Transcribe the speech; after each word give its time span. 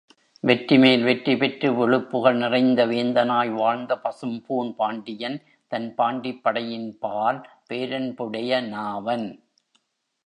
வெற்றிமேல் 0.43 1.03
வெற்றி 1.03 1.37
பெற்று 1.37 1.73
விழுப்புகழ் 1.73 2.35
நிறைந்த 2.35 2.85
வேந்தனாய் 2.85 3.51
வாழ்ந்த 3.53 3.99
பசும்பூண் 4.03 4.71
பாண்டியன், 4.75 5.37
தன் 5.71 5.95
பாண்டிப் 5.95 6.41
படையின்பால் 6.43 7.39
பேரன்புடையனாவன். 7.69 9.27